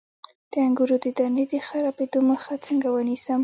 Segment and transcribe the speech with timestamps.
[0.51, 3.39] د انګورو د دانې د خرابیدو مخه څنګه ونیسم؟